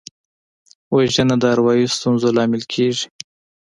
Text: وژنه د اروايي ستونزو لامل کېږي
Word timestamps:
وژنه 0.95 1.35
د 1.41 1.43
اروايي 1.53 1.85
ستونزو 1.97 2.27
لامل 2.37 2.63
کېږي 2.73 3.05